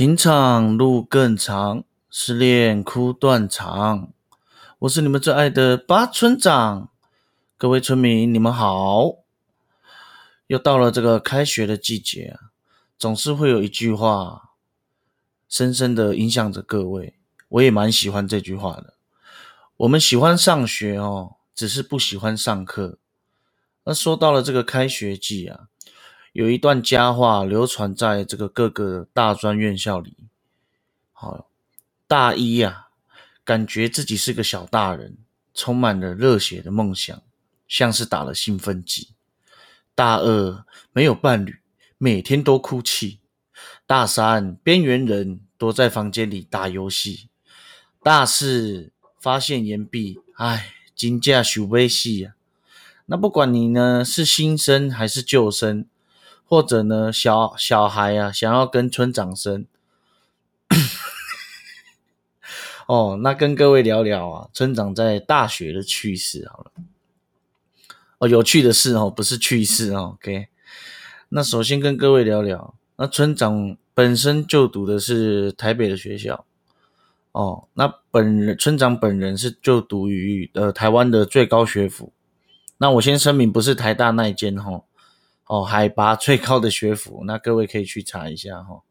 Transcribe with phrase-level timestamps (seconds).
[0.00, 4.10] 情场路更长，失恋哭断肠。
[4.78, 6.88] 我是你们最爱的八村长，
[7.58, 9.16] 各位村民，你们好！
[10.46, 12.48] 又到了这个开学的季节啊，
[12.98, 14.52] 总是会有一句话
[15.50, 17.18] 深深的影响着各位。
[17.50, 18.94] 我也蛮喜欢这句话的。
[19.76, 22.96] 我们喜欢上学哦，只是不喜欢上课。
[23.84, 25.66] 那说到了这个开学季啊。
[26.32, 30.16] 有一段佳话流传在这个各个大专院校里。
[31.12, 31.48] 好，
[32.06, 32.86] 大一呀，
[33.44, 35.18] 感觉自己是个小大人，
[35.52, 37.20] 充满了热血的梦想，
[37.66, 39.08] 像是打了兴奋剂。
[39.94, 41.58] 大二没有伴侣，
[41.98, 43.18] 每天都哭泣。
[43.84, 47.28] 大三边缘人躲在房间里打游戏。
[48.04, 52.34] 大四发现岩壁，唉，金价许微细呀。
[53.06, 55.86] 那不管你呢是新生还是旧生。
[56.50, 59.66] 或者呢，小小孩啊，想要跟村长生，
[62.88, 66.72] 哦，那跟各位聊聊啊，村长在大学的趣事好了。
[68.18, 70.16] 哦，有趣的事哦，不是趣事哦。
[70.18, 70.48] OK，
[71.28, 76.44] 那首先跟各位聊聊，那村长本身就读的是台北的学校，
[77.30, 82.12] 哦，那本人村长本人是就读于呃台湾的最高学府。
[82.78, 84.72] 那我先声明，不是台大那一间哈。
[84.72, 84.84] 哦，
[85.50, 88.82] 哦海拔最高的学府，那各位可以去查一下哈。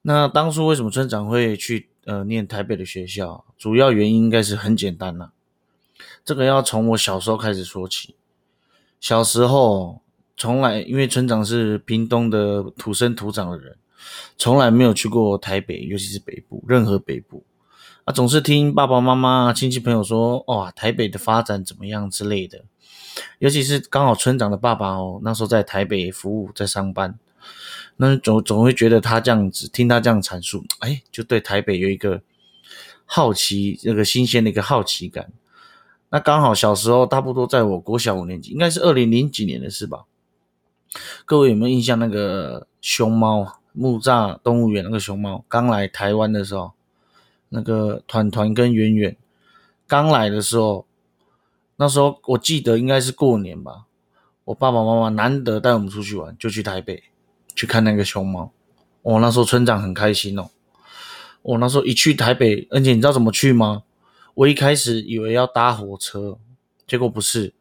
[0.00, 3.44] 那当初为什么村长会去呃念台北的学校？
[3.58, 5.32] 主要原因应该是很简单呐。
[6.24, 8.14] 这个要从我小时候开始说起。
[8.98, 10.00] 小时候
[10.38, 13.76] 从来因为村长是屏东的土生土长的人，
[14.38, 17.44] 从来没有去过台北，尤其是北部，任何北部
[18.04, 22.64] 啊，总是听爸爸妈妈、亲戚朋友说，哇，台北的发展怎么样之类的。
[23.38, 27.18] 尤其是刚好村长的爸爸哦，那时候在台北服务，在上班，
[27.96, 32.20] 那总总会觉得他这样子，听他这样阐述，哎，就对台北有一个
[33.04, 35.32] 好奇，那个新鲜的一个好奇感。
[36.10, 40.04] 那刚好小时候，差不多在我国小五年级，应该是二零零几年的事吧？
[41.24, 41.98] 各位有没有印象？
[41.98, 46.72] 那个熊猫木栅动物园那个熊猫刚来台湾的时候，
[47.48, 49.16] 那个团团跟圆圆
[49.86, 50.86] 刚来的时候。
[51.76, 53.84] 那时候我记得应该是过年吧，
[54.44, 57.04] 我爸爸妈妈难得带我们出去玩，就去台北
[57.54, 58.52] 去看那个熊猫。
[59.02, 60.48] 我那时候村长很开心哦。
[61.42, 63.84] 我那时候一去台北，而且你知道怎么去吗？
[64.34, 66.38] 我一开始以为要搭火车，
[66.86, 67.54] 结果不是，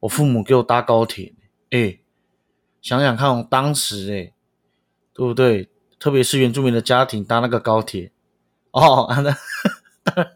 [0.00, 1.32] 我父母给我搭高铁。
[1.70, 1.98] 哎，
[2.82, 4.32] 想想看，当时哎，
[5.14, 5.70] 对不对？
[5.98, 8.10] 特别是原住民的家庭搭那个高铁，
[8.70, 9.36] 哦， 那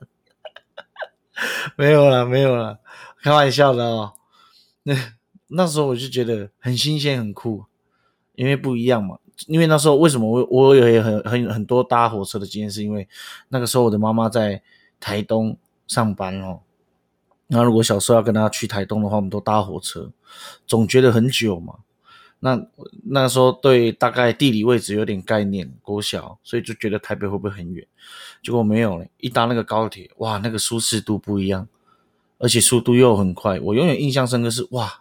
[1.76, 2.78] 没有了，没有了。
[3.24, 4.12] 开玩笑的哦，
[4.82, 4.94] 那
[5.46, 7.64] 那时候我就觉得很新鲜很酷，
[8.34, 9.18] 因为不一样嘛。
[9.46, 13.08] 因为那时候为什么我我也很很很多搭火车的经验，是因为
[13.48, 14.62] 那个时候我的妈妈在
[15.00, 16.60] 台东上班哦。
[17.46, 20.12] 那如果小时候要跟她去台东的话，我们都搭火车，
[20.66, 21.76] 总觉得很久嘛。
[22.40, 22.62] 那
[23.06, 27.86] 那时候对大概地理位置有点概念，国小，所以就觉得台北会不会很远？
[28.42, 31.66] 结果没有嘞，一搭那个高铁，哇，那个舒适度不一样。
[32.44, 35.00] 而且速度又很快，我永远印象深刻是哇，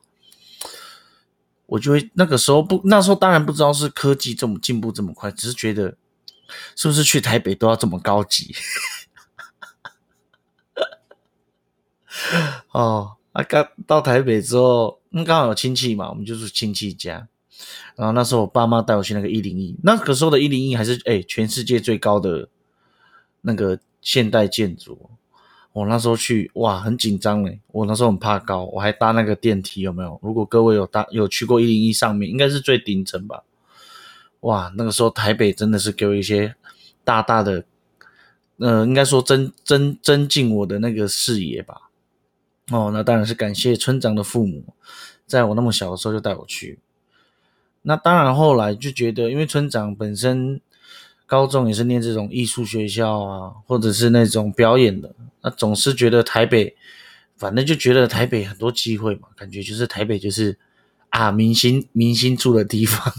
[1.66, 5.98] 我就会那个时候不，那时候当然不知道是科技这么进步这么快，只是觉得
[6.74, 8.56] 是不是去台北都要这么高级？
[12.72, 17.28] 哦，啊，刚到台北之后，嗯，刚好有亲戚嘛，我们就住亲戚家，
[17.98, 22.48] 然后那时候我爸妈带我去那个一零一，那个时候的一零一还是哎全世界最高的
[23.42, 25.10] 那个现代建筑。
[25.74, 27.60] 我那时候去哇，很紧张嘞！
[27.72, 30.20] 我那时候很怕高，我还搭那个电梯，有没有？
[30.22, 33.44] 如果各位有搭有去过一零一上面，应该是最顶层吧？
[34.42, 36.54] 哇，那个时候台北真的是给我一些
[37.04, 37.66] 大大的，
[38.60, 41.90] 呃，应该说增增增进我的那个视野吧。
[42.72, 44.64] 哦，那当然是感谢村长的父母，
[45.26, 46.80] 在我那么小的时候就带我去。
[47.82, 50.62] 那当然后来就觉得，因为村长本身。
[51.26, 56.76] 高中也是念这种艺术学校啊，或者是那种表演的，那总是觉得台北，
[57.38, 60.58] 反正就觉得台北很多机会嘛，感觉就是台北就是
[61.10, 63.14] 啊明星明星住的地方，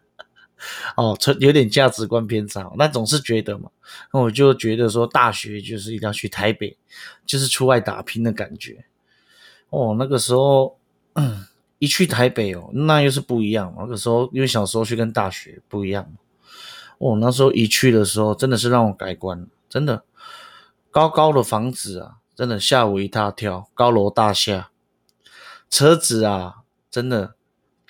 [0.96, 3.70] 哦，这有点价值观偏差，那总是觉得嘛，
[4.12, 6.76] 那我就觉得说大学就是一定要去台北，
[7.24, 8.84] 就是出外打拼的感觉，
[9.70, 10.76] 哦，那个时候
[11.78, 16.12] 一去台北哦，那又是不一样，那个时候因为小时候去跟大学不一样。
[17.00, 20.04] 哦，那时候一去的时候，真的是让我改观，真的，
[20.90, 24.68] 高高的房子啊，真的吓我一大跳，高楼大厦，
[25.70, 26.56] 车子啊，
[26.90, 27.32] 真的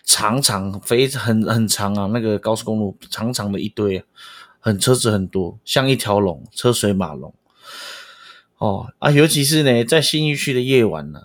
[0.04, 4.04] 长长非很很长啊，那个高速公路长长的一堆，
[4.60, 7.34] 很车子很多，像一条龙，车水马龙。
[8.58, 11.22] 哦啊，尤其是呢，在新义区的夜晚呢，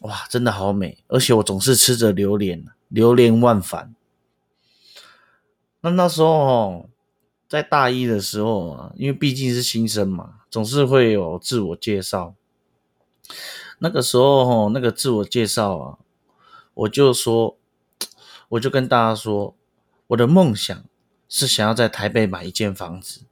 [0.00, 3.94] 哇，真的好美，而且我总是吃着榴莲，流连忘返。
[5.80, 6.88] 那那时候哦，
[7.48, 12.34] 在大一的时候啊，因为毕竟是新生嘛，总是会有自我介绍。
[13.78, 15.98] 那个时候哦，那个自我介绍啊，
[16.74, 17.56] 我就说，
[18.50, 19.54] 我就跟大家说，
[20.08, 20.84] 我的梦想
[21.28, 23.22] 是想要在台北买一间房子。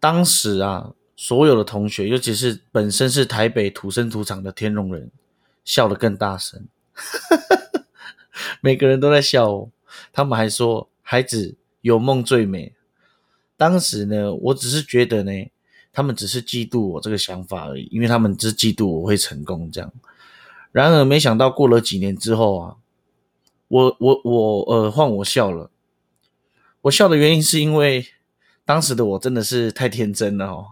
[0.00, 0.94] 当时啊。
[1.14, 5.08] 所有的同学，尤其是本身是台北土生土长的天龙人，
[5.64, 6.66] 笑得更大声。
[8.60, 9.70] 每个人都在笑哦。
[10.12, 12.74] 他们还说：“孩子有梦最美。”
[13.56, 15.32] 当时呢，我只是觉得呢，
[15.92, 19.92] 他们只是嫉妒我这个想法而已，因为他们只嫉妒我会成功这样。
[20.70, 22.76] 然而，没想到过了几年之后啊，
[23.68, 25.70] 我我我呃，换我笑了。
[26.82, 28.06] 我笑的原因是因为。
[28.64, 30.66] 当时的我真的是太天真了哦，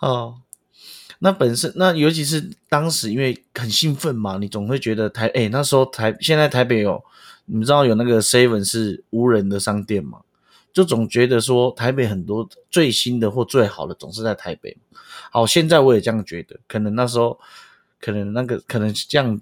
[0.00, 0.40] 哦，
[1.24, 7.02] 那本身那尤其是当时因为很兴奋嘛，你总会觉得台哎那时候台现在台北有
[7.46, 10.20] 你们知道有那个 seven 是无人的商店嘛，
[10.70, 14.76] 就总觉得说台北很多最新的或最好的总是在台北。
[15.32, 17.40] 好，现在我也这样觉得，可能那时候
[17.98, 19.40] 可能那个可能这样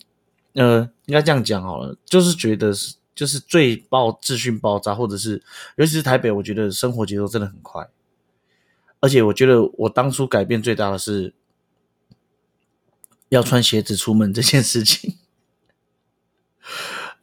[0.53, 2.95] 呃应该这样讲好了，就是觉得是。
[3.15, 5.43] 就是最爆资讯爆炸，或者是
[5.77, 7.87] 尤其是台北，我觉得生活节奏真的很快。
[9.01, 11.35] 而且我觉得我当初改变最大的是
[13.33, 15.17] 要穿鞋子出门这件事情。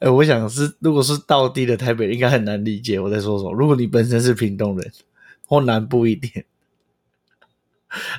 [0.00, 3.52] 哎，我想是如果是到地的台北，应该很难理解我在说什么。
[3.52, 4.92] 如果你本身是屏东人
[5.46, 6.44] 或南部一点，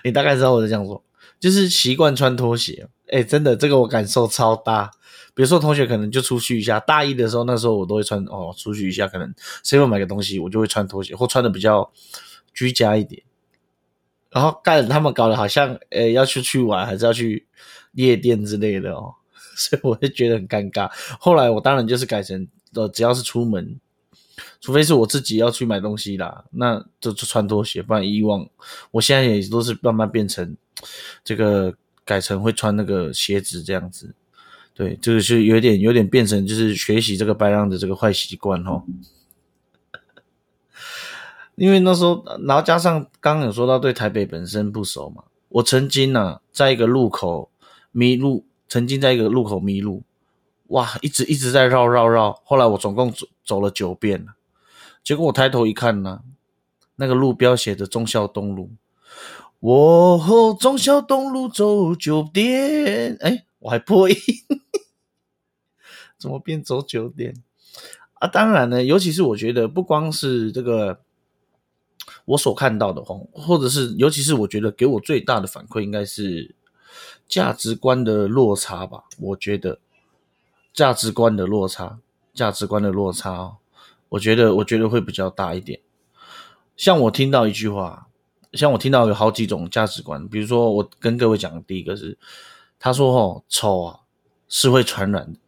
[0.05, 1.03] 你大概知道我在讲什么，
[1.37, 2.87] 就是习惯穿拖鞋。
[3.09, 4.91] 哎，真的，这个我感受超大。
[5.33, 6.79] 比如说，同学可能就出去一下。
[6.79, 9.33] 大一的时候，那时候我都会穿哦，出去一下，可能
[9.63, 11.91] 随便买个东西，我就会穿拖鞋，或穿的比较
[12.53, 13.21] 居家一点。
[14.29, 17.47] 然后干他们搞得好像，诶要去去玩，还是要去
[17.93, 19.13] 夜店之类的哦，
[19.55, 20.89] 所以我就觉得很尴尬。
[21.19, 23.79] 后来我当然就是改成，呃，只要是出门，
[24.59, 27.81] 除非是我自己要去买东西啦，那就就穿拖鞋。
[27.81, 28.47] 不然以往，
[28.91, 30.55] 我现在也都是慢慢变成
[31.23, 34.15] 这个改成会穿那个鞋子这样子。
[34.73, 38.83] 对，这个是有点有点变成就是学习这个白浪的这个坏习惯哦，
[41.55, 47.50] 因为那时候，然后加上刚刚有说到对台北本身不熟嘛，我曾经呢在一个路口
[47.91, 50.03] 迷路，曾经在一个路口迷路，
[50.67, 54.33] 哇，一直一直在绕绕绕，后来我总共走走了九遍了，
[55.03, 56.21] 结果我抬头一看呢，
[56.95, 58.71] 那个路标写着忠孝东路，
[59.59, 63.45] 我忠孝东路走九遍，哎。
[63.61, 64.15] 我还破音，
[66.17, 67.43] 怎么变走九点？
[68.15, 68.27] 啊？
[68.27, 70.99] 当然呢，尤其是我觉得，不光是这个
[72.25, 76.55] 我所看到的吼，或者是尤其是我觉得给我最大的反馈，应该是
[77.31, 79.05] 价值观的落差吧。
[79.17, 79.79] 我觉得
[80.73, 81.99] 价值观的落差，
[82.33, 83.57] 价值观的落差哦，
[84.09, 85.79] 我觉得我觉得会比较大一点。
[86.75, 88.07] 像我听到一句话，
[88.53, 92.17] 像我听到有好几种价值观，比如说我跟各位讲的第一个是。
[92.83, 93.99] 他说：“哦，丑啊
[94.49, 95.39] 是会传染的。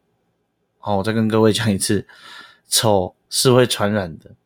[0.78, 2.06] 好，我再跟各位讲一次，
[2.68, 4.36] 丑是会传染的。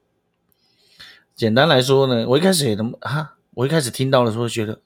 [1.36, 4.80] 简单来说呢，我一开始也能哈，我一开始听到的时候觉得，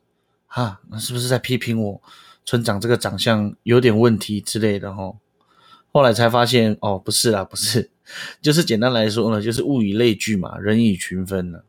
[0.49, 2.03] 哈，那是不是在批评我
[2.45, 4.95] 村长这个长相有点问题之类的？
[4.95, 5.15] 哈，
[5.93, 7.91] 后来才发现，哦，不是啦，不是，
[8.43, 11.61] 就是简单来说呢，就是物以类聚嘛，人以群分呢。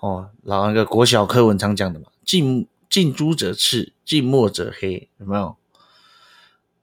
[0.00, 5.56] 哦，老那个国小课文常讲的嘛，近。”近朱者赤，近墨者黑，有没有？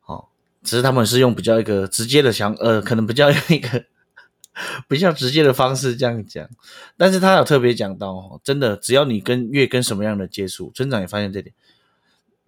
[0.07, 0.25] 哦，
[0.63, 3.85] 只是他们是用比较一个直接的想，呃，可能比较一个
[4.89, 6.49] 比较直接的方式这样讲。
[6.97, 11.53] 但是他有特别讲到，哦，真的，只要你跟越跟什么样的接触，村长也发现这点，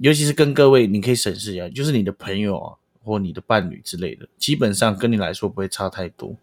[0.01, 6.35] 尤其是跟各位，你可以审视一下，就是你的朋友啊，或你的伴侣之类的，基本上跟你来说不会差太多，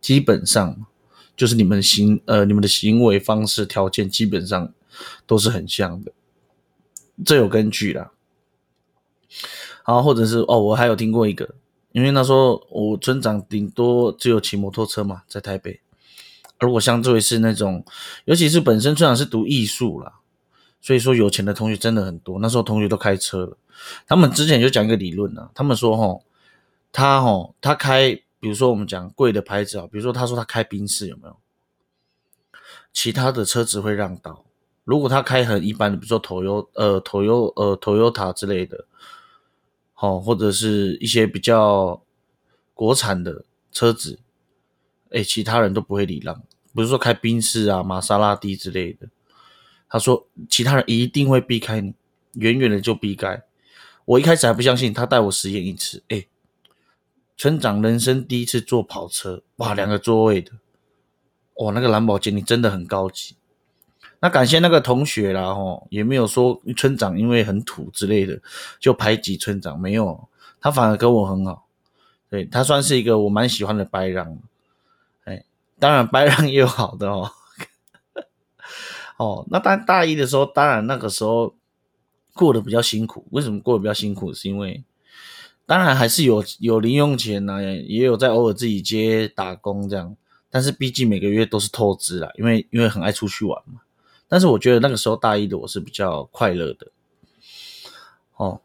[0.00, 0.84] 基本上
[1.36, 4.72] 就是你们行，呃，你们的行为方式条件基本上
[5.24, 6.10] 都是很像的。
[7.24, 8.10] 这有根据啦，
[9.84, 11.54] 好，或者是哦，我还有听过一个，
[11.92, 15.78] 因为那时候我村长顶多只有骑摩托车嘛，在台北，
[16.58, 17.84] 而我相对是那种，
[18.24, 20.14] 尤其是本身村长是读艺术啦，
[20.84, 22.38] 所以说有钱的同学真的很多。
[22.40, 23.56] 那时候同学都开车了，
[24.06, 26.22] 他们之前就讲一个理论呢，他们说吼，
[26.92, 31.36] 他吼他开，比如说我们讲贵的牌子啊，比如说他说他开宾士有没有？
[32.92, 34.44] 其他的车子会让道。
[34.84, 38.84] 如果他开很一般的，比如说头优呃头优呃头优塔之类的，
[39.94, 42.02] 好，或者是一些比较
[42.74, 44.18] 国产的车子，
[45.12, 46.42] 哎，其他人都不会礼让，
[46.74, 49.08] 不是说开宾士啊、玛莎拉蒂之类的。
[49.94, 51.94] 他说其他人一定会避开你，
[52.32, 53.44] 远远的就避开。
[54.04, 56.26] 我一开始还不相信，他带我实验一次，哎，
[57.36, 60.50] 村长人生第一次坐跑车，哇，两个座位的，
[61.58, 63.36] 哇，那个兰博基尼真的很高级。
[64.18, 68.42] 那感谢那个同学啦，吼，也没有说村长因为很土之类的
[68.80, 70.28] 就排挤村长，没有，
[70.60, 71.68] 他反而跟我很好。
[72.28, 74.40] 对他算是一个我蛮喜欢的白狼，
[75.22, 75.44] 哎，
[75.78, 77.30] 当然白狼也有好的哦，
[79.16, 81.54] 哦，那当大一的时候，当然那个时候
[82.32, 83.26] 过得比较辛苦。
[83.30, 84.32] 为什么过得比较辛苦？
[84.32, 84.84] 是因为
[85.66, 90.16] 当然还是有有零用钱呐，也有在偶尔自己接打工这样，
[90.50, 93.80] 但是毕竟每个月都是透支啦，因为因为很爱出去玩嘛。
[94.28, 96.88] 但是我觉得那个时候大一的我是比较快乐的，
[98.36, 98.60] 哦。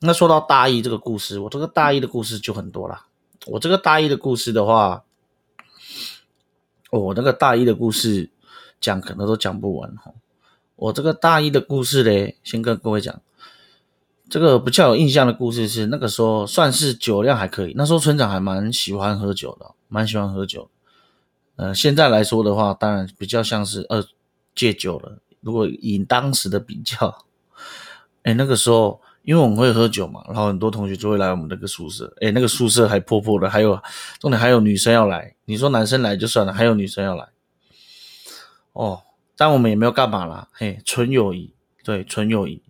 [0.00, 3.06] 那说到大一这个故事，我这个大一的故事就很多啦。
[3.46, 5.04] 我这个大一的故事的话，
[6.90, 8.28] 我那个大一的故事
[8.80, 10.12] 讲可能都讲不完哈。
[10.76, 13.20] 我这个大一的故事嘞，先跟各位讲，
[14.28, 20.68] 这个比较有印象的故事是那个时候算是酒量还可以，那时候村长还蛮喜欢喝酒的，蛮喜欢喝酒。
[21.56, 24.04] 呃，现在来说的话，当然比较像是呃
[24.54, 25.18] 戒酒了。
[25.40, 27.24] 如果以当时的比较，
[28.22, 29.00] 哎，那个时候。
[29.26, 33.76] 因为我们会喝酒嘛，然后很多同学就会来我们那个宿舍，诶那个宿舍还破破的，还有
[34.20, 35.34] 重点还有女生要来。
[35.46, 37.26] 你说男生来就算了，还有女生要来，
[38.76, 39.02] 哦，
[39.36, 42.62] 但我们也没有干嘛啦，嘿，纯友谊，对，纯友谊，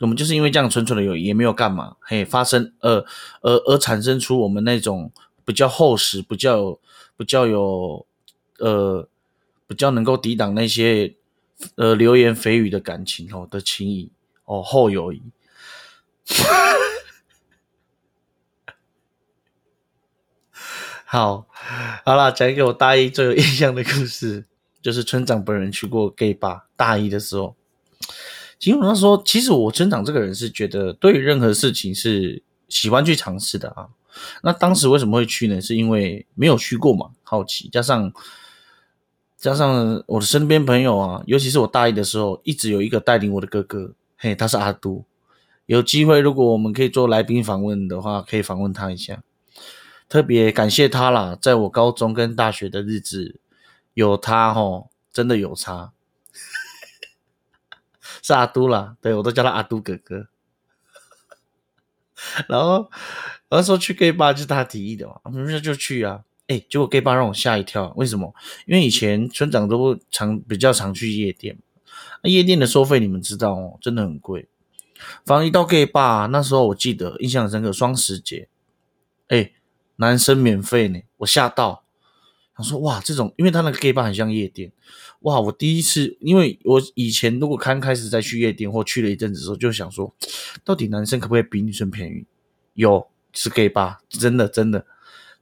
[0.00, 3.04] 我们就是因为这样纯纯的友谊，也没有干嘛，嘿，发生呃
[3.42, 5.12] 而而产生出我们那种
[5.44, 6.80] 比较厚实、比较有
[7.16, 8.04] 比较有
[8.58, 9.08] 呃
[9.68, 11.14] 比较能够抵挡那些
[11.76, 14.10] 呃流言蜚语的感情哦的情谊
[14.44, 15.22] 哦厚友谊。
[21.04, 21.46] 好，
[22.04, 24.46] 好了，讲一个我大一最有印象的故事，
[24.82, 26.66] 就是村长本人去过 gay 吧。
[26.76, 27.54] 大一的时候，
[28.58, 33.88] 基本上说，其实我村长这个人是觉得对于任何事情是喜欢去尝试的啊。
[34.42, 35.60] 那当时为什么会去呢？
[35.60, 38.12] 是因为没有去过嘛，好奇，加上
[39.38, 45.04] 加上我的身边朋友啊，尤其是我大一的时候，一直有一个带领我的哥哥，嘿，他是阿都。
[45.66, 49.22] 有机会，如果我们可以做来宾访问的话，可以访问他一下。
[50.08, 53.40] 特别感谢他啦，在我高中跟大学的日子，
[53.94, 55.92] 有他哦，真的有差。
[58.22, 60.28] 是阿都啦，对我都叫他阿都哥哥。
[62.48, 62.88] 然后
[63.50, 66.22] 那时候去 gay bar 就是他提议的嘛，我们就去啊。
[66.46, 68.32] 哎，结果 gay bar 让我吓一跳，为什么？
[68.66, 71.58] 因为以前村长都常比较常去夜店，
[72.22, 74.48] 夜店的收费你们知道哦，真的很贵。
[75.24, 78.48] 反正一到 gay bar，那时候我记得印象深刻，双十节，
[79.28, 79.52] 哎，
[79.96, 81.84] 男生免费呢，我吓到，
[82.62, 84.70] 想说哇，这种，因为他那个 gay bar 很像夜店，
[85.20, 90.14] 哇，我第一次，因为我以前如果刚开始在去夜店或去了一阵子的时候，就想说，
[90.64, 92.24] 到底男生可不可以比女生便宜？
[92.74, 94.86] 有，是 gay bar，真的真的，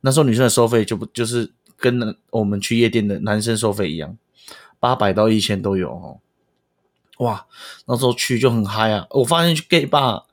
[0.01, 4.17] 那时候女生的收费就不就是跟我们去夜店的男生收费一样，
[4.79, 6.21] 八百到一千都有哦。
[7.19, 7.47] 哇，
[7.87, 9.07] 那时候去就很嗨啊！
[9.11, 10.25] 我发现去 gay bar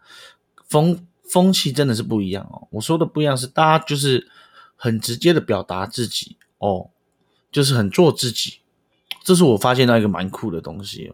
[0.67, 2.65] 风风气真的是不一样哦。
[2.72, 4.29] 我说的不一样是大家就是
[4.77, 6.89] 很直接的表达自己哦，
[7.51, 8.59] 就是很做自己。
[9.23, 11.13] 这是我发现到一个蛮酷的东西。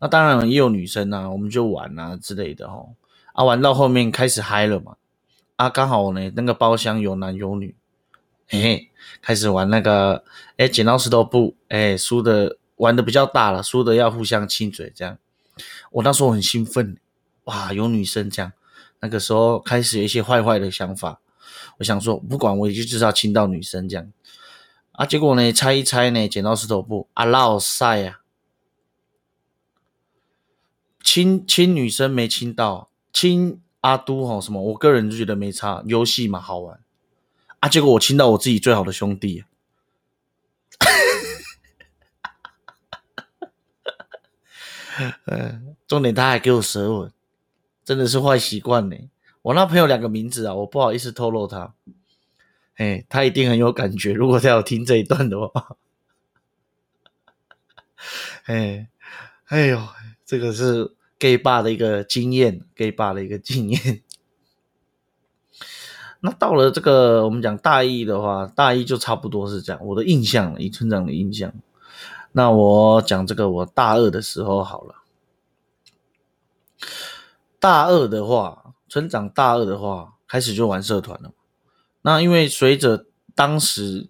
[0.00, 2.94] 那当然也有女生啊，我们就玩啊之类的哦。
[3.32, 4.96] 啊，玩到后面开始嗨了嘛。
[5.56, 7.74] 啊，刚好呢那个包厢有男有女，
[8.48, 10.24] 嘿嘿，开始玩那个
[10.56, 12.58] 哎剪刀石头布，哎输的。
[12.76, 15.16] 玩的比较大了，输的要互相亲嘴，这样。
[15.92, 16.96] 我那时候很兴奋，
[17.44, 18.52] 哇，有女生这样。
[18.98, 21.20] 那个时候开始有一些坏坏的想法，
[21.78, 24.10] 我想说不管我就至少亲到女生这样。
[24.92, 28.20] 啊，结果呢，猜一猜呢，剪刀石头布，啊，老晒呀，
[31.02, 36.78] 亲亲女生没亲到，亲阿都哈什么，我个人就觉得没差，游戏嘛好玩。
[37.60, 39.44] 啊，结果我亲到我自己最好的兄弟。
[45.24, 47.10] 嗯， 重点他还给我舌吻，
[47.82, 48.96] 真的是坏习惯呢。
[49.40, 51.74] 我那朋友两个名字啊，我不好意思透露他。
[52.76, 55.76] 哎，他一定很有感觉，如果他有听这一段的话。
[58.46, 58.88] 哎，
[59.46, 59.80] 哎呦，
[60.24, 64.02] 这个是 gay 爸的一个经验，gay 爸的一个经验。
[66.20, 69.84] 那到了这个我们讲大一的话，大一就差不多是这样。
[69.84, 71.52] 我的印象，以村长的印象。
[72.32, 74.96] 那我讲这个，我大二的时候好了。
[77.60, 81.32] 大二的话，村长大二的话，开始就玩社团了。
[82.02, 84.08] 那因为随着当时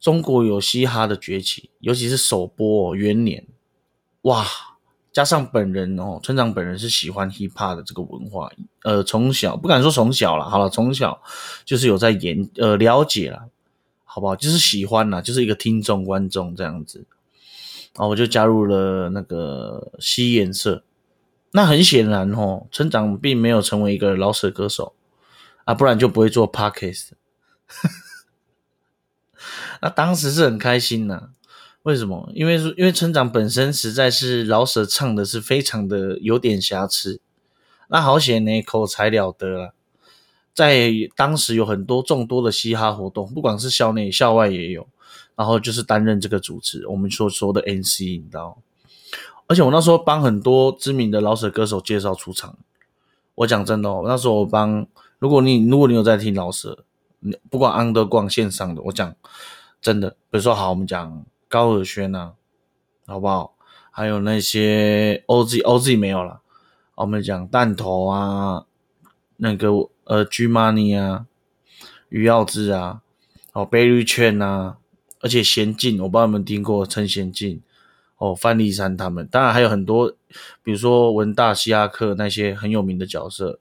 [0.00, 3.46] 中国有嘻哈的崛起，尤其是首播元年，
[4.22, 4.44] 哇！
[5.12, 8.50] 加上本人哦，村长本人是喜欢 hip hop 的这个文化，
[8.82, 11.22] 呃，从小不敢说从小了，好了，从小
[11.64, 13.44] 就是有在研呃了解了，
[14.02, 14.34] 好不好？
[14.34, 17.06] 就是喜欢啦，就是一个听众观众这样子，
[17.94, 20.82] 然后我就加入了那个西颜色。
[21.52, 24.94] 那很显然哦，村长并没有成为一个老舍歌手
[25.64, 27.10] 啊，不然就不会做 podcast。
[29.82, 31.30] 那当时是很开心呐。
[31.82, 32.30] 为什么？
[32.34, 37.20] 因为，因为村长本身实在是老舍唱的是非常的有点瑕疵，
[37.88, 39.74] 那好险呢，口才了得了，
[40.54, 44.88] 在当时有很多众多的嘻哈活动，不管是校内校外也有，
[45.36, 48.56] 然后就是担任这个主持，我们所说的 NC，你知道？
[49.46, 52.56] 而且我那时候帮很多知名的老舍歌手介绍出场，
[53.34, 54.86] 我讲真的哦，那时候我帮，
[55.18, 56.84] 如果你如果你有在听老舍，
[57.20, 59.14] 你不管安德光线上的，我讲
[59.80, 61.24] 真的，比如说好，我们讲。
[61.46, 62.32] 高尔轩呐，
[63.06, 63.54] 好不好？
[63.92, 66.40] 还有那些 OZ，OZ 没有了。
[66.96, 68.64] 我们讲弹头啊，
[69.36, 69.68] 那个
[70.02, 71.26] 呃，G Money 啊，
[72.08, 73.02] 余耀志啊，
[73.52, 74.78] 哦，Berry 圈呐，
[75.20, 77.62] 而且娴静，我不知道你们听过陈娴静，
[78.16, 80.12] 哦，范立山他们，当然还有很多，
[80.64, 83.60] 比如说文大西亚克那些很有名的角色，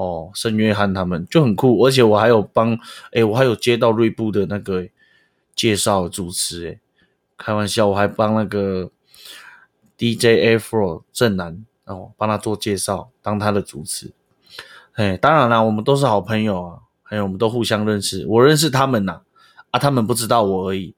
[0.00, 2.78] 哦，圣约翰他们就很酷，而且我还有帮，
[3.12, 4.88] 哎，我还有接到锐步的那个
[5.54, 6.80] 介绍主持，哎。
[7.36, 8.90] 开玩笑，我还帮那个
[9.96, 14.12] DJ Afro 正南哦，帮他做介绍，当他的主持。
[14.92, 19.20] 哎，当然啦，我们都是好朋友啊，还有我们都互相认识，我认识他们呐，
[19.70, 20.94] 啊，他们不知道我而已。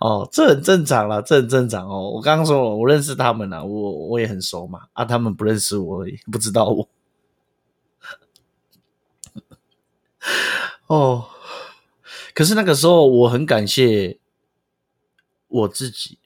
[0.00, 2.10] 哦，这很正常啦，这很正常哦。
[2.10, 6.88] 我刚刚说了，我认识他们呐，我我也很熟嘛，啊，他们不认识我而已，不知道我。
[10.86, 11.26] 哦。
[12.32, 14.18] 可是那个时候，我很感谢
[15.48, 16.18] 我自己，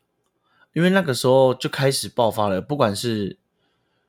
[0.72, 2.60] 因为那个时候就开始爆发了。
[2.60, 3.36] 不管是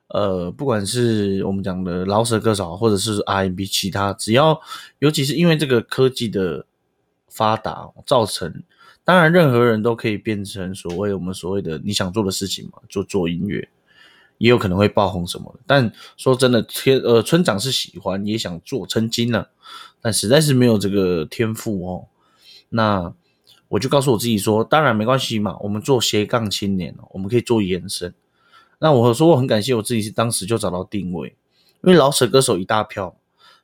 [0.10, 4.62] 呃，不管是我们讲的老舍歌手，或者是 R&B 其他，只要
[5.00, 6.68] 尤其是因为这个科技的
[7.28, 8.62] 发达，造成
[9.06, 13.70] 当然任何人都可以变成所谓我们所谓的你想做的事情嘛，就做音乐，
[14.40, 15.60] 也有可能会爆红什么的。
[15.68, 19.46] 但说真的，天呃，村长是喜欢也想做，曾经呢。
[20.02, 22.08] 但实在是没有这个天赋哦，
[22.70, 23.14] 那
[23.68, 28.14] 我就告诉我自己说，当然没关系嘛，我们做斜杠青年哦，我们可以做延伸。
[28.80, 31.30] 那我说我很感谢我自己是当时就找到定位，
[31.84, 33.16] 因为老舍歌手一大票，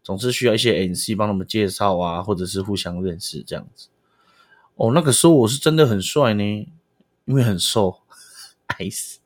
[0.02, 3.88] 总是需要一些 NC 帮他们介绍啊，或者是互相认识这样子。
[4.76, 6.44] 哦，那个时候我是真的很帅呢，
[7.26, 8.02] 因为很瘦，
[8.68, 9.20] 爱死，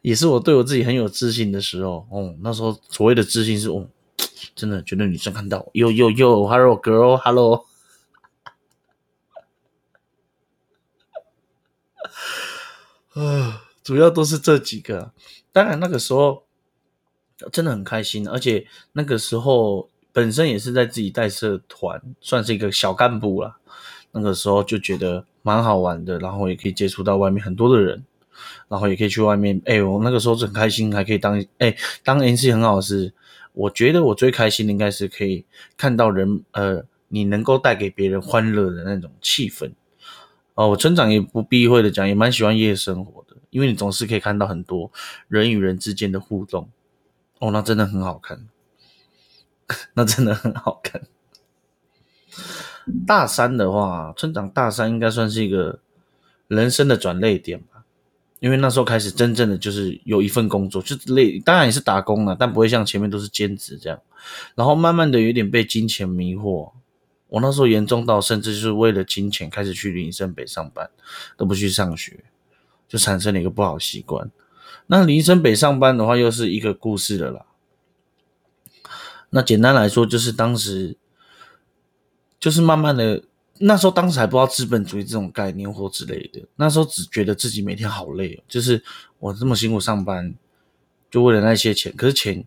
[0.00, 2.06] 也是我对我自己很有自信的时候。
[2.10, 3.88] 哦，那时候所谓的自信是哦。
[4.54, 7.64] 真的觉得女生看到哟哟哟，Hello girl，Hello，
[13.14, 15.12] 啊，主要都是这几个。
[15.52, 16.44] 当然那个时候
[17.50, 23.58] 真的很开心，而且那个时候本身也是在自己带社团，算是一个小干部了。
[24.12, 28.04] 那个时候就觉得蛮好玩的，然后也可以接触到外面很多的人，
[28.68, 29.60] 然后也可以去外面。
[29.64, 33.12] 哎，我那个时候很开心，还可以当哎当 MC 很好是。
[33.54, 35.44] 我觉得我最开心的应该是可以
[35.76, 39.72] 看到人，呃，你能够带给别人欢乐的那种气氛。
[40.54, 44.90] 哦，我村长也不避讳的讲，也蛮喜欢夜生活的，因为你总是可以看到很多
[45.28, 46.70] 人与人之间的互动。
[47.40, 48.48] 哦，那真的很好看，
[49.92, 51.02] 那真的很好看。
[53.06, 55.80] 大三的话，村长大三应该算是一个
[56.48, 57.84] 人生的转捩点吧。
[58.40, 64.00] 因为那时候开始，真正的就是有一份工作，就是累，当然也是打工了，但不会像前面都是兼职这样。
[64.56, 66.72] 然后慢慢的有点被金钱迷惑，
[67.28, 70.90] 我那时候严重到甚至就是为了金钱开始去林森北上班，
[71.36, 72.24] 都不去上学，
[72.88, 74.28] 就产生了一个不好习惯。
[74.88, 77.46] 那林森北上班的话，又是一个故事了啦。
[79.30, 80.96] 那简单来说，就是当时
[82.42, 83.22] 就是慢慢的。
[83.58, 88.82] 那时候当时还不知道资本主义这种概念或之类的，那时候只觉得自己每天好累哦，就是
[89.20, 90.34] 我这么辛苦上班，
[91.08, 92.44] 就为了那些钱，可是钱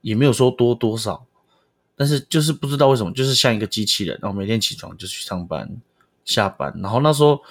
[0.00, 1.26] 也没有说多多少，
[1.94, 5.76] 但是就是不知道为什么，就是像一个机器人，然后每天起床就去上班、
[6.24, 7.42] 下班，然后那时候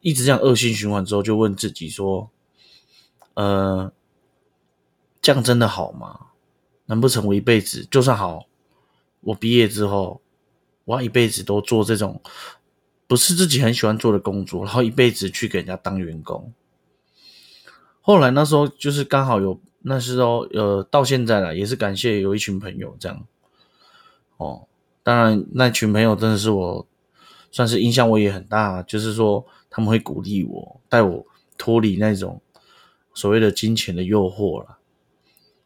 [0.00, 2.28] 一直这样恶性循环之后，就问自己说，
[3.34, 3.90] 呃，
[5.22, 6.26] 这样真的好吗？
[6.86, 8.44] 难不成我一辈子就算好，
[9.20, 10.20] 我毕业之后？
[10.84, 12.20] 我要一辈子都做这种
[13.06, 16.52] 不是自己很喜欢做的工作，然后一辈子去给人家当员工。
[18.00, 23.26] 后来那时候就是刚好有那时候呃，到现在了，也是感谢有一群朋友这样。
[24.36, 24.66] 哦，
[25.02, 26.86] 当然那群朋友真的是我
[27.50, 32.42] 算是影响我也很大，就是说他们会鼓励我，带我脱离那种
[33.14, 34.78] 所谓的金钱的诱惑了。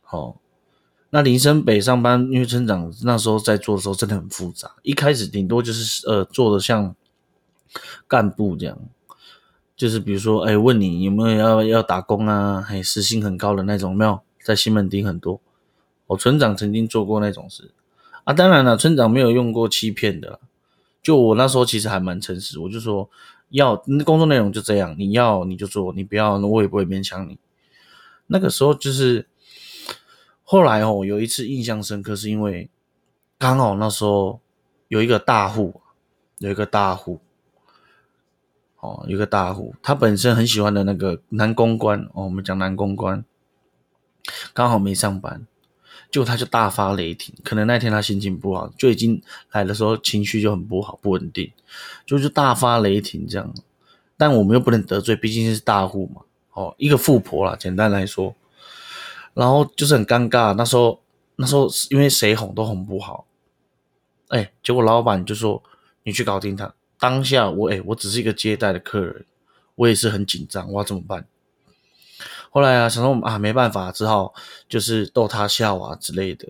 [0.02, 0.40] 好，
[1.11, 6.94] 那林森北上班，因为村长那时候在做的时候真的很复杂，一开始顶多就是呃做的像
[8.07, 8.79] 干部这样。
[9.77, 12.61] 就是比如说，哎，问你有没有要要打工啊？
[12.61, 15.40] 嘿，时薪很高的那种，没有在西门町很多。
[16.09, 17.71] 我村长曾经做过那种事
[18.25, 20.40] 啊，当然了，村长没有用过欺骗的。
[21.01, 23.09] 就我那时候其实还蛮诚实，我就说
[23.51, 27.38] 要工作内容就这样，你要你就做，你不要我也不会勉强你。
[28.27, 29.29] 那个时候就是
[30.50, 32.70] 后来哦，有一次印象深刻，是因为
[33.37, 34.40] 刚好那时候
[34.88, 35.82] 有一个大户，
[36.38, 37.20] 有一个大户。
[38.80, 43.22] 哦，有个大户，他本身很喜欢的那个男公关哦，我们讲男公关，
[44.54, 45.46] 刚好没上班，
[46.11, 51.52] 就他就大发雷霆，可能那天他心情不好，就已经来的时候情绪就很不好，不稳定，
[52.06, 53.52] 就是大发雷霆这样。
[54.16, 56.22] 但我们又不能得罪，毕竟是大户嘛，
[56.54, 58.34] 哦，一个富婆啦，简单来说，
[59.38, 60.53] 然后就是很尴尬。
[60.55, 61.01] 那时候
[61.37, 63.24] 那时候因为谁哄都哄不好，
[64.31, 65.62] 哎，结果老板就说
[66.03, 66.74] 你去搞定他。
[66.98, 69.24] 当下我哎，我只是一个接待的客人，
[69.77, 71.24] 我也是很紧张，我要怎么办？
[72.51, 74.35] 后来啊，想说啊，没办法，只好
[74.68, 76.48] 就是逗他笑啊之类的。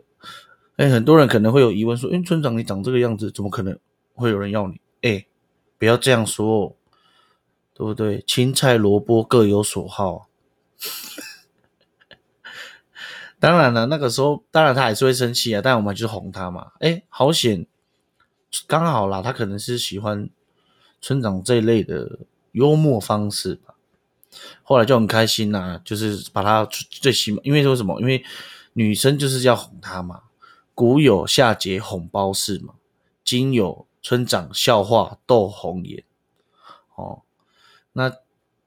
[0.77, 3.79] 哎，很多人可能会有疑问说，哎，村长你长这个样子，怎么可能
[4.15, 4.81] 会有人要你？
[5.03, 5.27] 哎，
[5.77, 6.75] 不要这样说，
[7.75, 8.25] 对不对？
[8.27, 10.29] 青菜萝卜各有所好。
[13.41, 16.73] 当然了，那个时候当然他还是会生气啊，但我们就是哄他嘛。
[16.81, 17.67] 哎，好险，
[18.67, 20.29] 刚好啦，他可能是喜欢。
[21.01, 22.19] 村长这一类的
[22.51, 23.77] 幽默方式吧，
[24.65, 28.01] 后来就很开心呐，就是把他最起码，因为说什么？
[28.01, 28.21] 因为
[28.73, 30.23] 女生就是要哄他嘛。
[30.75, 32.75] 古有夏桀哄包氏嘛，
[33.23, 36.03] 今有村长笑话逗红颜。
[36.97, 37.23] 哦，
[37.93, 38.13] 那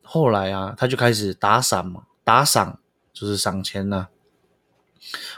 [0.01, 2.79] 后来啊，他就开始打赏嘛，打赏
[3.11, 4.07] 就是赏钱呐。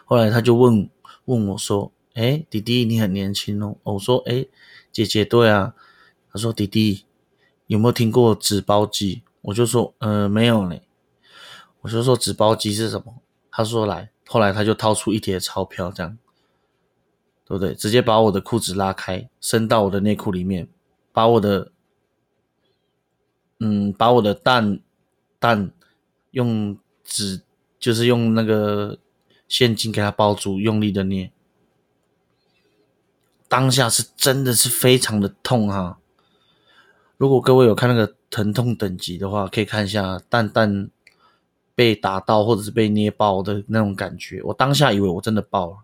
[0.05, 0.89] 后来他就问
[1.25, 4.45] 问我说：“哎，弟弟你很年轻哦。”我说：“哎，
[4.91, 5.73] 姐姐对啊。”
[6.31, 7.05] 他说：“弟弟，
[7.67, 10.79] 有没有听过纸包机？”我就说：“呃，没有呢。”
[11.81, 13.21] 我就说：“纸包机是什么？”
[13.51, 16.17] 他说：“来。”后来他就掏出一叠钞票，这样，
[17.45, 17.75] 对不对？
[17.75, 20.67] 直接把我的裤子拉开，伸到我的内裤里面，
[21.11, 21.71] 把我的，
[23.59, 24.79] 嗯，把我的蛋
[25.39, 25.71] 蛋
[26.31, 27.43] 用纸，
[27.77, 28.97] 就是用那个
[29.53, 31.31] 现金给他包住，用力的捏。
[33.47, 35.99] 当下是真的是非常的痛哈。
[37.17, 40.89] 如果各位有看那个疼痛等级的话，可以看一下蛋蛋
[41.75, 44.41] 被打到或者是被捏爆的那种感觉。
[44.41, 45.77] 我当下以为我真的爆了，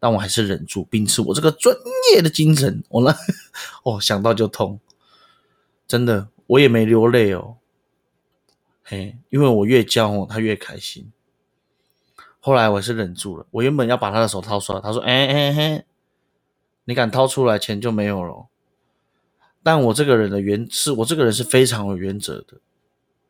[0.00, 1.76] 但我还是忍住，秉持我这个专
[2.14, 2.82] 业的精神。
[2.88, 3.14] 我那，
[3.84, 4.80] 哦，想到就痛，
[5.86, 7.58] 真的，我也没流泪哦。
[8.82, 11.12] 嘿，因为我越叫哦，他越开心。
[12.44, 15.86] 后来我是忍住了，我原本要把他的手掏出来，他说：“哎哎哎，
[16.84, 18.48] 你敢掏出来，钱就没有了。”
[19.64, 22.58] 但我这个人的原是我这个人是非常有原则的，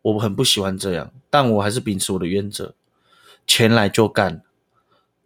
[0.03, 2.75] 我很不喜欢这样，但我还是秉持我的原则，
[3.47, 4.43] 钱来就干，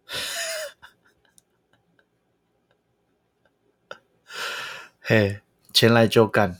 [5.01, 5.39] 嘿，
[5.73, 6.59] 钱来就干，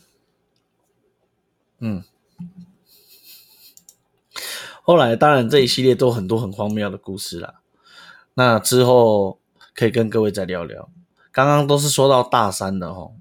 [1.78, 2.04] 嗯，
[4.90, 7.60] 后来当然这一系列都很多很荒谬的故事啦，
[8.34, 9.38] 那之后
[9.76, 10.90] 可以跟各位再聊聊，
[11.32, 13.14] 刚刚都是说到大三的吼。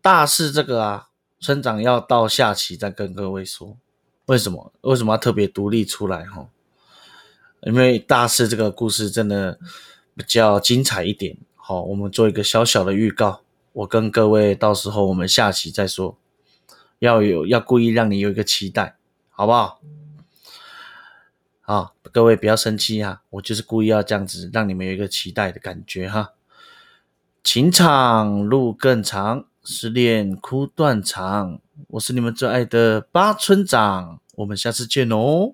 [0.00, 1.08] 大事这个啊，
[1.40, 3.76] 村长要到下期再跟各位说，
[4.26, 4.72] 为什么？
[4.82, 6.46] 为什么要特别独立出来哈？
[7.62, 9.58] 因为大事这个故事真的
[10.14, 11.36] 比较精彩一点。
[11.56, 13.40] 好，我们做一个小小的预告，
[13.72, 16.16] 我跟各位到时候我们下期再说，
[17.00, 18.96] 要有要故意让你有一个期待，
[19.30, 19.80] 好不好？
[21.68, 26.30] 啊，各位不要生气啊，我就是故意要这样子让你们有一个期待的感觉哈。
[27.44, 29.44] 情场路更长。
[29.70, 35.52] 失恋哭断肠，我是你们最爱的八村长，我们下次见哦。